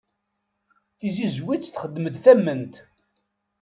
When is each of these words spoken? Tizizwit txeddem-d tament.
Tizizwit 0.99 1.63
txeddem-d 1.73 2.15
tament. 2.23 2.73